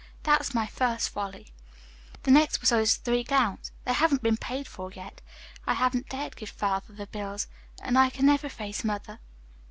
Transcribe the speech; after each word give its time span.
That 0.23 0.39
was 0.39 0.55
my 0.55 0.65
first 0.65 1.09
folly. 1.09 1.53
"The 2.23 2.31
next 2.31 2.59
was 2.59 2.71
those 2.71 2.95
three 2.95 3.23
gowns. 3.23 3.71
They 3.85 3.93
haven't 3.93 4.23
been 4.23 4.35
paid 4.35 4.67
for 4.67 4.91
yet. 4.91 5.21
I 5.67 5.75
haven't 5.75 6.09
dared 6.09 6.35
give 6.35 6.49
father 6.49 6.91
the 6.95 7.05
bills, 7.05 7.45
and 7.83 7.95
I 7.99 8.09
can 8.09 8.25
never 8.25 8.49
face 8.49 8.83
mother. 8.83 9.19